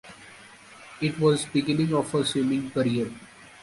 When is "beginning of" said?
1.61-2.11